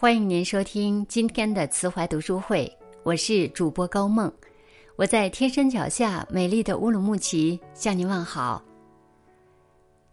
[0.00, 4.32] 欢迎您收听今天的慈怀读书会，我是主播高梦，
[4.94, 8.64] 我在天山脚下美丽的乌鲁木齐向您问好。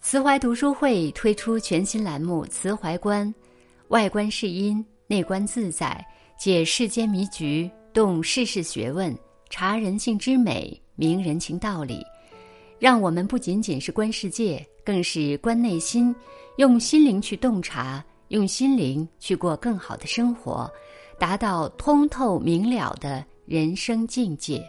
[0.01, 3.27] 慈怀读书会推出全新栏目《慈怀观》，
[3.89, 6.03] 外观是因，内观自在，
[6.35, 9.15] 解世间迷局，动世事学问，
[9.51, 12.03] 察人性之美，明人情道理，
[12.79, 16.13] 让我们不仅仅是观世界，更是观内心，
[16.57, 18.03] 用心灵去洞察。
[18.35, 20.69] 用心灵去过更好的生活，
[21.17, 24.61] 达到通透明了的人生境界。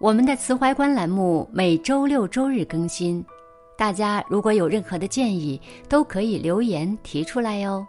[0.00, 3.24] 我们的慈怀观栏目每周六周日更新，
[3.78, 7.86] 大家如果有任何的建议，都可以留言提出来哟。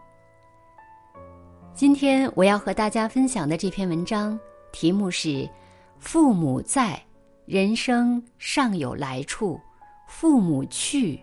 [1.74, 4.40] 今天我要和大家分享的这篇文章
[4.72, 5.50] 题目是：
[5.98, 7.02] 父母在，
[7.46, 9.60] 人生尚有来处；
[10.08, 11.20] 父母去，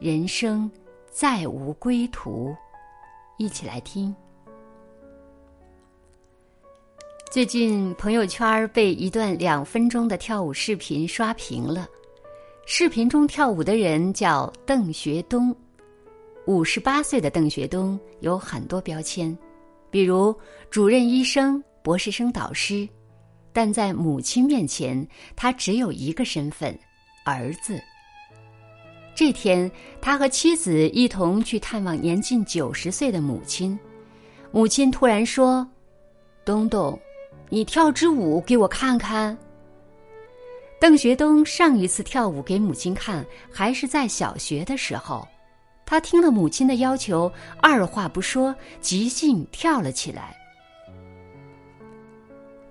[0.00, 0.70] 人生。
[1.14, 2.52] 再无归途，
[3.36, 4.12] 一起来听。
[7.30, 11.86] 最近朋友圈被一段两分钟的跳舞视频刷屏了。
[12.66, 15.54] 视频中跳舞的人叫邓学东，
[16.46, 19.38] 五十八岁的邓学东有很多标签，
[19.92, 20.34] 比如
[20.68, 22.88] 主任医生、博士生导师，
[23.52, 26.76] 但在母亲面前，他只有一个身份——
[27.24, 27.80] 儿子。
[29.14, 29.70] 这天，
[30.00, 33.78] 他和妻子一同去探望年近九十岁的母亲。
[34.50, 35.66] 母亲突然说
[36.44, 36.98] ：“东东，
[37.48, 39.36] 你跳支舞给我看看。”
[40.80, 45.26] 邓学东上一次跳舞给母亲看，还是在小学的时候。
[45.86, 50.34] 他听了母亲的要求，二话不说，即兴跳了起来。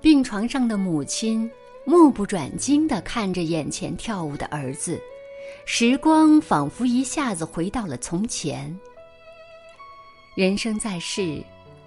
[0.02, 1.50] 病床上的母亲
[1.86, 5.00] 目不转睛的看着眼前跳舞的儿子。
[5.66, 8.78] 时光仿佛一下子回到了从前。
[10.36, 11.44] 人生在世，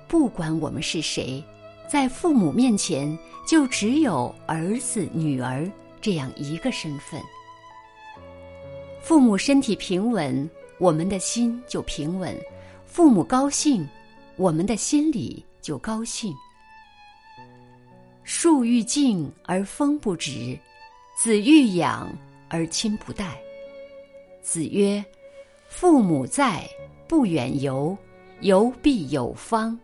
[0.09, 1.43] 不管我们是谁，
[1.89, 7.21] 在父母面前就只有儿子、女儿这样一个身份。
[9.03, 12.34] 父母身体平稳，我们的心就平稳；
[12.87, 13.87] 父母高兴，
[14.37, 16.33] 我们的心里就高兴。
[18.25, 20.59] 树欲静而风不止，
[21.16, 22.09] 子欲养
[22.49, 23.37] 而亲不待。
[24.47, 25.05] 子曰
[25.69, 26.65] ：“父母在，
[27.09, 27.99] 不远游，
[28.43, 29.77] 游必有方。”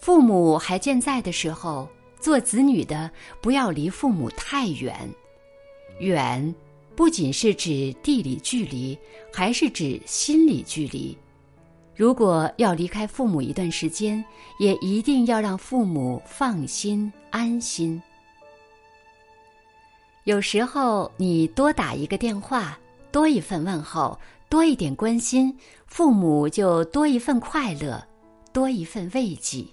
[0.00, 1.86] 父母还健在的时候，
[2.18, 3.10] 做子女的
[3.42, 4.96] 不要离父母太远。
[5.98, 6.54] 远
[6.96, 8.98] 不仅是指地理距离，
[9.30, 11.14] 还是指心理距离。
[11.94, 14.24] 如果要离开父母一段时间，
[14.58, 18.02] 也一定要让父母放心安心。
[20.24, 22.78] 有时候，你多打一个电话。
[23.12, 24.18] 多一份问候，
[24.48, 25.54] 多一点关心，
[25.86, 28.02] 父母就多一份快乐，
[28.52, 29.64] 多一份慰藉。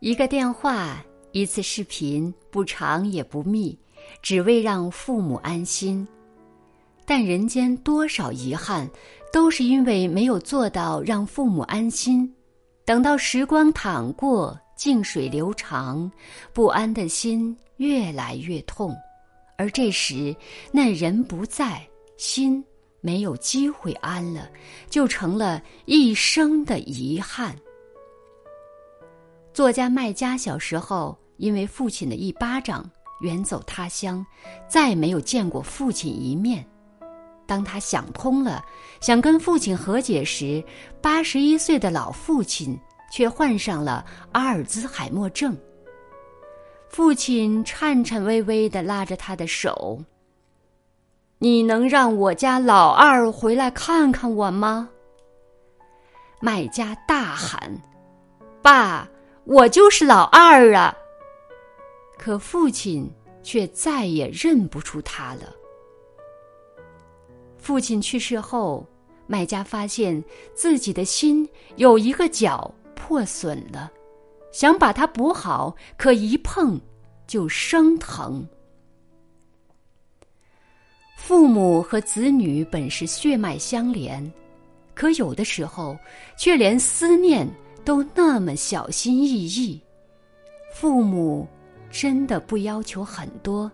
[0.00, 3.78] 一个电话，一次视频，不长也不密，
[4.22, 6.06] 只为让父母安心。
[7.06, 8.90] 但人间多少遗憾，
[9.32, 12.34] 都是因为没有做到让父母安心。
[12.84, 16.10] 等到时光淌过，静水流长，
[16.52, 18.94] 不安的心越来越痛。
[19.58, 20.34] 而这时，
[20.70, 21.84] 那人不在，
[22.16, 22.64] 心
[23.00, 24.48] 没有机会安了，
[24.88, 27.56] 就成了一生的遗憾。
[29.52, 32.88] 作家麦家小时候因为父亲的一巴掌
[33.20, 34.24] 远走他乡，
[34.68, 36.64] 再没有见过父亲一面。
[37.44, 38.64] 当他想通了，
[39.00, 40.62] 想跟父亲和解时，
[41.02, 42.78] 八十一岁的老父亲
[43.10, 45.58] 却患上了阿尔兹海默症。
[46.88, 50.00] 父亲颤颤巍巍的拉着他的手。
[51.38, 54.88] 你能让我家老二回来看看我吗？
[56.40, 57.80] 卖家大喊
[58.62, 59.08] ：“爸，
[59.44, 60.96] 我就是老二啊！”
[62.18, 63.08] 可父亲
[63.42, 65.54] 却再也认不出他了。
[67.56, 68.84] 父亲去世后，
[69.26, 70.22] 麦家发现
[70.54, 73.92] 自己的心有一个角破损了。
[74.58, 76.80] 想把它补好，可一碰
[77.28, 78.44] 就生疼。
[81.16, 84.20] 父母和子女本是血脉相连，
[84.96, 85.96] 可有的时候
[86.36, 87.48] 却连思念
[87.84, 89.80] 都那么小心翼翼。
[90.74, 91.46] 父母
[91.88, 93.70] 真的不要求很多，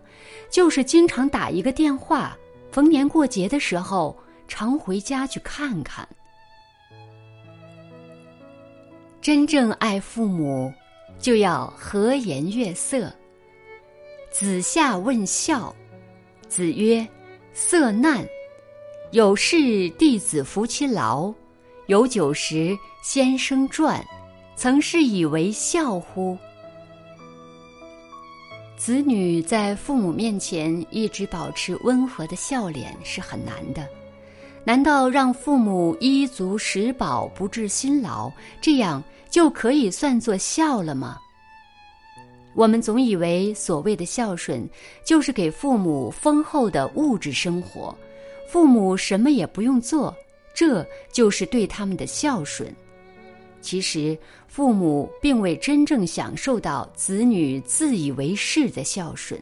[0.51, 2.37] 就是经常打一个电话，
[2.71, 4.15] 逢年过节的时候
[4.47, 6.07] 常回家去看看。
[9.25, 10.71] 真正爱父母，
[11.17, 13.11] 就要和颜悦色。
[14.29, 15.75] 子夏问孝，
[16.47, 17.03] 子曰
[17.51, 18.23] ：“色难。
[19.09, 21.33] 有事弟子服其劳，
[21.87, 23.99] 有酒食，先生馔，
[24.55, 26.37] 曾是以为孝乎？
[28.77, 33.89] 子女在父母面前一直保持温和的笑脸是很难的。
[34.65, 41.19] 难道让父母衣足食饱，不致辛劳，这样就可以算作孝了吗？
[42.55, 44.67] 我们总以为所谓的孝顺，
[45.05, 47.95] 就是给父母丰厚的物质生活，
[48.47, 50.15] 父母什么也不用做，
[50.53, 52.73] 这就是对他们的孝顺。
[53.61, 59.39] 其实，父母并未真正享受到子女自以为是的孝顺。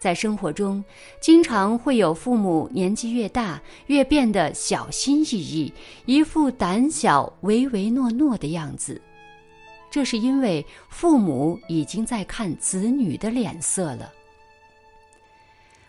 [0.00, 0.82] 在生活中，
[1.20, 5.72] 经常会有父母年纪越大越变得小心翼翼，
[6.06, 9.00] 一副胆小唯唯诺诺的样子。
[9.90, 14.12] 这是因为父母已经在看子女的脸色了。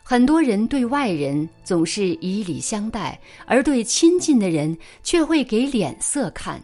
[0.02, 6.60] 很多人对外人总是以礼相待，而对亲近的人却会给脸色看。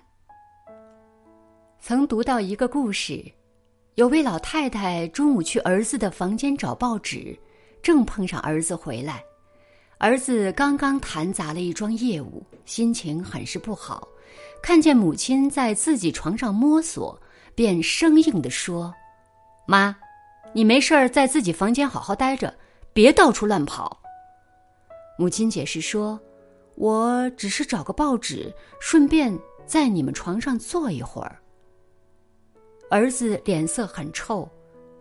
[1.79, 3.23] 曾读到一个故事。
[3.95, 7.37] 有位老太太中午去儿子的房间找报纸，
[7.81, 9.23] 正碰上儿子回来。
[9.99, 14.05] 儿子刚刚谈砸了一桩业务，心情很是不好。
[14.61, 17.17] 看见母亲在自己床上摸索，
[17.55, 18.93] 便生硬地说
[19.65, 19.95] ：“妈，
[20.51, 22.53] 你没事儿在自己房间好好待着，
[22.91, 23.97] 别到处乱跑。”
[25.17, 26.19] 母亲解释说
[26.75, 31.39] ：“我只是找个报纸，顺便在你们床上坐一会儿。”
[32.95, 34.49] 儿子脸色很臭，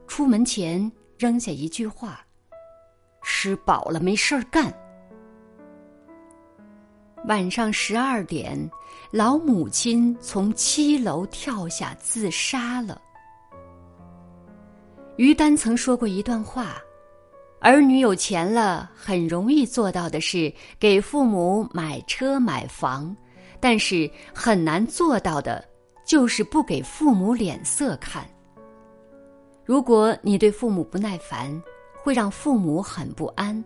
[0.08, 2.26] 出门前扔下一句话
[3.22, 4.66] ：“吃饱了没事儿干。”
[7.28, 8.68] 晚上十二点，
[9.12, 13.00] 老母亲从七楼跳下自杀了。
[15.16, 16.78] 于丹曾说过一段话
[17.62, 23.16] ：“儿女有钱了，很容易做到的是给父母买车买房，
[23.60, 25.64] 但是很难做到的。”
[26.04, 28.26] 就是不给父母脸色看。
[29.64, 31.62] 如果你对父母不耐烦，
[32.02, 33.64] 会让父母很不安。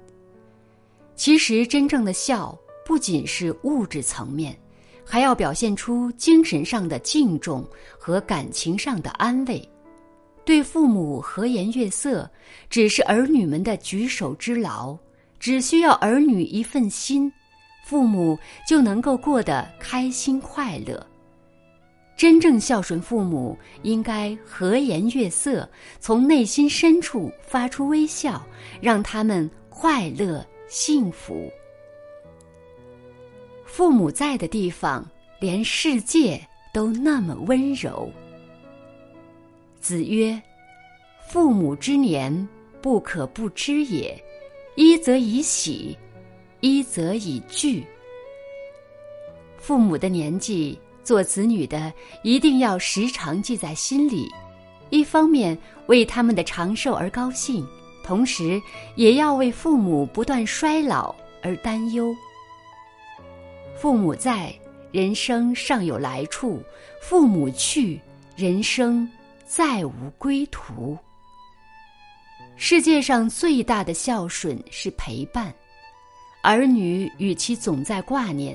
[1.16, 2.56] 其实，真正的孝
[2.86, 4.56] 不仅是物质层面，
[5.04, 7.66] 还要表现出精神上的敬重
[7.98, 9.68] 和感情上的安慰。
[10.44, 12.30] 对父母和颜悦色，
[12.70, 14.96] 只是儿女们的举手之劳，
[15.40, 17.30] 只需要儿女一份心，
[17.84, 21.04] 父母就能够过得开心快乐。
[22.18, 25.66] 真正孝顺父母，应该和颜悦色，
[26.00, 28.44] 从内心深处发出微笑，
[28.80, 31.48] 让他们快乐幸福。
[33.64, 36.44] 父母在的地方，连世界
[36.74, 38.10] 都那么温柔。
[39.80, 40.42] 子曰
[41.30, 42.48] ：“父母之年，
[42.82, 44.20] 不可不知也。
[44.74, 45.96] 一则以喜，
[46.58, 47.86] 一则以惧。”
[49.56, 50.76] 父母的年纪。
[51.08, 51.90] 做子女的
[52.22, 54.30] 一定要时常记在心里，
[54.90, 55.56] 一方面
[55.86, 57.66] 为他们的长寿而高兴，
[58.04, 58.60] 同时
[58.94, 62.14] 也要为父母不断衰老而担忧。
[63.74, 64.54] 父母在，
[64.92, 66.58] 人生尚有来处；
[67.00, 67.98] 父母去，
[68.36, 69.10] 人生
[69.46, 70.94] 再无归途。
[72.54, 75.54] 世界上最大的孝顺是陪伴，
[76.42, 78.54] 儿女与其总在挂念，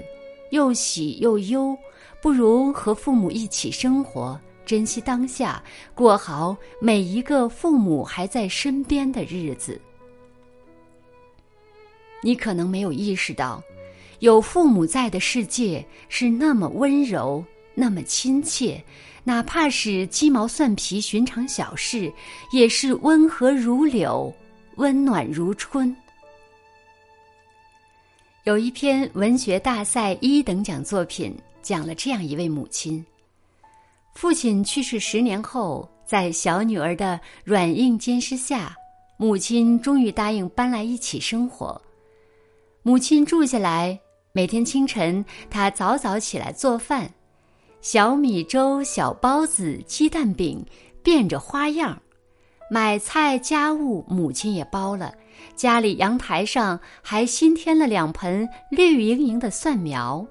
[0.51, 1.75] 又喜又忧。
[2.24, 5.62] 不如和父母一起生活，珍惜当下，
[5.94, 9.77] 过好每一个父母还在身边的日子。
[12.22, 13.62] 你可能没有意识到，
[14.20, 17.44] 有父母在的世界是那么温柔，
[17.75, 18.82] 那么亲切，
[19.25, 22.10] 哪怕是鸡毛蒜皮寻常小事，
[22.53, 24.34] 也是温和如柳，
[24.77, 25.94] 温暖如春。
[28.46, 31.36] 有一篇文学大赛一等奖作品。
[31.63, 33.03] 讲了这样一位母亲，
[34.13, 38.75] 父亲去世十年后，在小女儿的软硬兼施下，
[39.17, 41.82] 母亲终于答应搬来一起生活。
[42.84, 43.98] 母亲住下来，
[44.34, 47.10] 每天清晨，她早早起来做饭，
[47.79, 50.63] 小米粥、小包子、鸡蛋饼，
[51.01, 52.01] 变着花样。
[52.70, 55.13] 买菜家务，母亲也包了。
[55.55, 60.25] 家里阳台上还新添了两盆绿莹莹的蒜苗。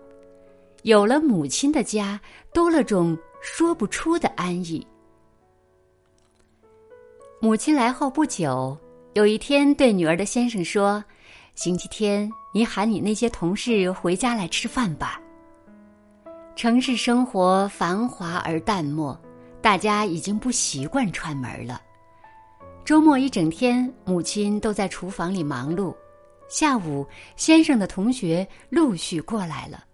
[0.83, 2.21] 有了母亲的家，
[2.53, 4.85] 多了种说不出的安逸。
[7.41, 8.77] 母亲来后不久，
[9.15, 11.03] 有一天对女儿的先生说
[11.55, 15.21] ：“星期天你喊你那些同事回家来吃饭吧。”
[16.57, 19.17] 城市生活繁华而淡漠，
[19.61, 21.81] 大家已经不习惯串门了。
[22.85, 25.95] 周末一整天，母亲都在厨房里忙碌。
[26.49, 29.85] 下午，先生的同学陆续过来了。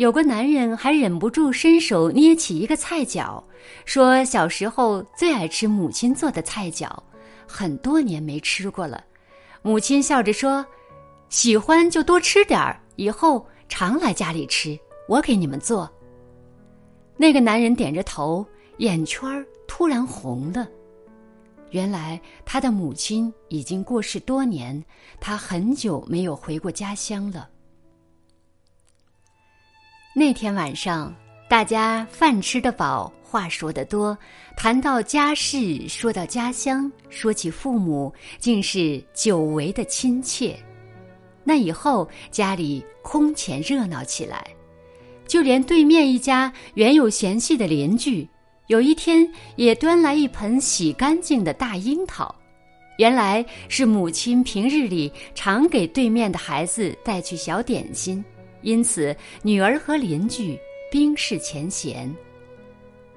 [0.00, 3.44] 有个男人还忍不住伸手捏起一个菜角，
[3.84, 7.04] 说小时候最爱吃母亲做的菜角，
[7.46, 9.04] 很多年没吃过了。
[9.60, 10.64] 母亲笑着说
[11.28, 14.74] ：“喜欢就多吃点儿，以后常来家里吃，
[15.06, 15.86] 我给你们做。”
[17.18, 18.42] 那个男人点着头，
[18.78, 20.66] 眼圈突然红了。
[21.72, 24.82] 原来他的母亲已经过世多年，
[25.20, 27.50] 他很久没有回过家乡了。
[30.12, 31.14] 那天晚上，
[31.48, 34.18] 大家饭吃得饱，话说得多，
[34.56, 40.58] 谈到家事，说到家乡，说起父母，竟是久违的亲切。
[41.44, 44.44] 那以后，家里空前热闹起来，
[45.28, 48.28] 就连对面一家原有嫌隙的邻居。
[48.66, 52.34] 有一天，也端来一盆洗干净的大樱桃，
[52.98, 58.24] 原来是母亲平日里常给对面的孩子带去小点心，
[58.62, 60.58] 因此女儿和邻居
[60.90, 62.14] 冰释前嫌。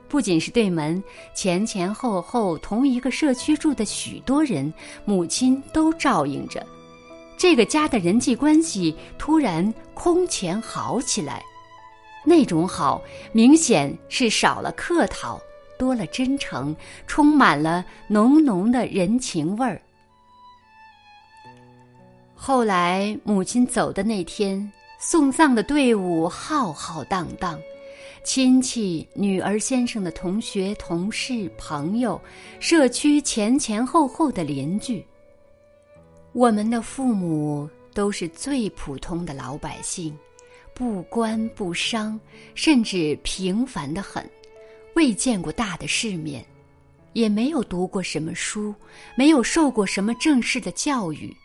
[0.07, 4.71] 不仅是对门，前前后后同一个社区住的许多人，
[5.05, 6.63] 母亲都照应着，
[7.35, 11.43] 这个家的人际关系突然空前好起来。
[12.23, 15.41] 那种好，明显是少了客套，
[15.79, 16.75] 多了真诚，
[17.07, 19.81] 充满了浓浓的人情味儿。
[22.33, 24.71] 后来母亲走的那天，
[25.05, 27.61] 送葬的队伍浩浩荡荡，
[28.23, 32.19] 亲戚、女儿先生的同学、同事、朋友，
[32.61, 35.05] 社区前前后后的邻居。
[36.31, 40.17] 我们的父母都是最普通的老百姓。
[40.73, 42.17] 不官不商，
[42.55, 44.27] 甚至平凡的很，
[44.95, 46.43] 未见过大的世面，
[47.11, 48.73] 也没有读过什么书，
[49.17, 51.35] 没有受过什么正式的教育。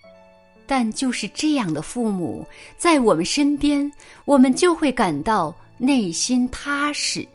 [0.68, 2.46] 但就是这样的父母
[2.76, 3.90] 在我们身边，
[4.26, 7.26] 我们就会感到内心踏实。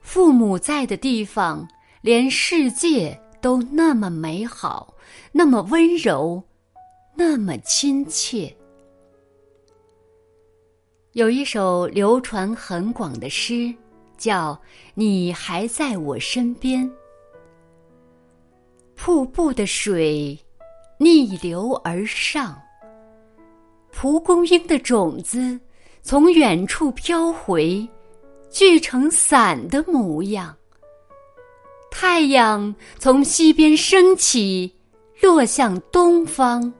[0.00, 1.68] 父母在的地方，
[2.00, 4.94] 连世界都那么美好，
[5.32, 6.40] 那么温柔，
[7.16, 8.56] 那么亲切。
[11.14, 13.74] 有一首流传很广的诗，
[14.16, 14.54] 叫
[14.94, 16.88] 《你还在我身边》。
[18.94, 20.38] 瀑布的水
[21.02, 22.60] 逆流而上，
[23.90, 25.58] 蒲公英的种子
[26.02, 27.88] 从远处飘回，
[28.50, 30.54] 聚成伞的模样。
[31.90, 34.76] 太阳从西边升起，
[35.22, 36.70] 落向东方。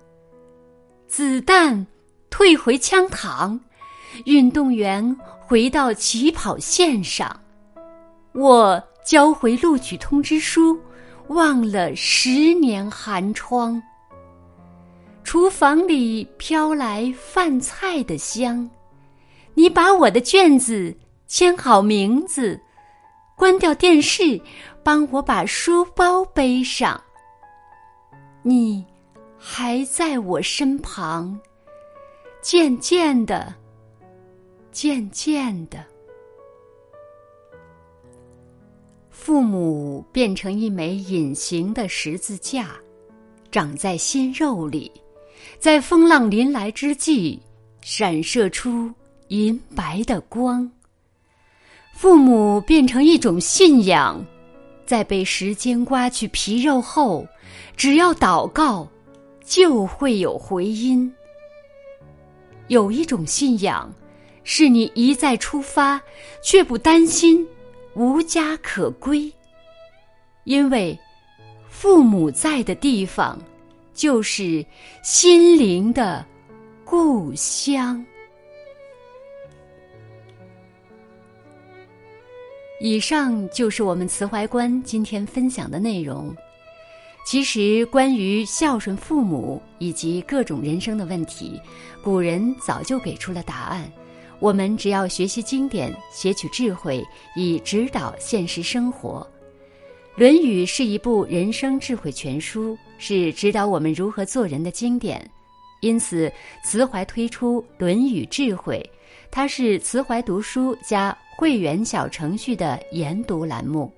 [1.07, 1.87] 子弹
[2.29, 3.59] 退回枪膛。
[4.27, 7.41] 运动员回到起跑线上，
[8.33, 10.79] 我交回录取通知书，
[11.29, 13.83] 忘了十年寒窗。
[15.31, 18.69] 厨房里飘来饭菜的香，
[19.55, 20.93] 你把我的卷子
[21.29, 22.61] 签好名字，
[23.37, 24.41] 关掉电视，
[24.83, 27.01] 帮我把书包背上。
[28.43, 28.85] 你
[29.39, 31.39] 还在我身旁，
[32.43, 33.55] 渐渐的。
[34.73, 35.79] 渐渐的，
[39.11, 42.71] 父母变成一枚隐形的十字架，
[43.53, 44.91] 长在心肉里，
[45.59, 47.41] 在风浪临来之际，
[47.83, 48.91] 闪射出
[49.29, 50.71] 银白的光。
[51.93, 54.25] 父母变成一种信仰，
[54.87, 57.27] 在被时间刮去皮肉后，
[57.77, 58.89] 只要祷告，
[59.45, 61.13] 就会有回音。
[62.69, 63.93] 有一种信仰。
[64.43, 66.01] 是你一再出发，
[66.43, 67.47] 却不担心
[67.95, 69.31] 无家可归，
[70.45, 70.99] 因为
[71.69, 73.39] 父母在的地方，
[74.00, 74.64] 就是
[75.02, 76.25] 心灵的
[76.87, 78.02] 故乡。
[82.80, 86.35] 以上就是我们慈怀观今天分享的内容。
[87.26, 91.61] 其实，关于孝顺父母以及各种人生的问题，
[92.02, 93.85] 古人早就给出了答案。
[94.38, 97.04] 我们只要学习经典，撷取智慧，
[97.37, 99.28] 以指导现实生活。
[100.17, 105.29] 《论语》是一部人生智慧全书，是指导我们如何做人的经典。
[105.81, 106.31] 因此，
[106.62, 108.79] 慈怀推出《论语智慧》，
[109.31, 113.90] 它是慈怀读书加会员小程序的研读栏目。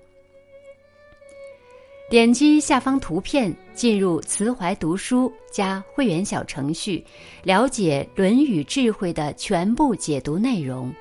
[2.09, 7.03] 点击下方图片，进入慈怀读书加会员小程序，
[7.41, 10.93] 了解《论语》智慧的全部解读内容，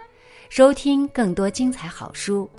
[0.48, 2.50] 收听更多精彩好书。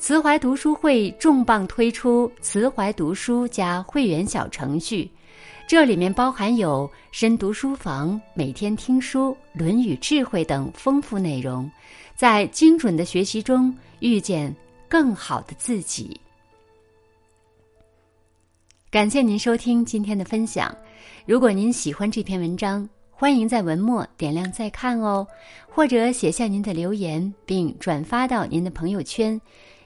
[0.00, 5.08] 慈怀读书会重磅推出慈怀读书加会员小程序，
[5.68, 11.70] 这里面包含有深读书房、每天听书、《论语》智慧等丰富内容，
[12.16, 14.52] 在精准的学习中遇见
[14.88, 16.18] 更好的自己。
[18.90, 20.74] 感谢您收听今天的分享。
[21.26, 25.26] 如果您喜欢这篇文章，欢迎在文末点亮再看哦，
[25.68, 29.38] 或者写下您的留言，并转发到您的朋友圈，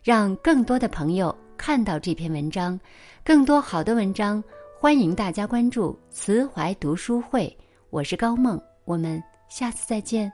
[0.04, 2.78] 让更多的朋友看到这篇文章。
[3.24, 4.44] 更多好的文章，
[4.78, 7.56] 欢迎大家关注“慈怀读书会”。
[7.88, 10.30] 我是高梦，我们下次再见。